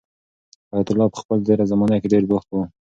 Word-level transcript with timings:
حیات 0.71 0.87
الله 0.89 1.07
په 1.13 1.17
خپل 1.23 1.37
تېره 1.47 1.65
زمانه 1.71 1.95
کې 2.01 2.11
ډېر 2.13 2.23
بوخت 2.29 2.49
و. 2.51 2.57